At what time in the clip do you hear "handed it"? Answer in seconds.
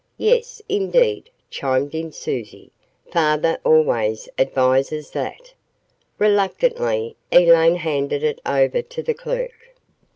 7.75-8.41